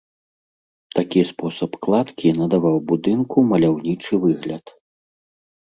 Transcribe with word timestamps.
Такі 0.99 1.21
спосаб 1.31 1.77
кладкі 1.87 2.31
надаваў 2.39 2.77
будынку 2.93 3.37
маляўнічы 3.53 4.13
выгляд. 4.25 4.65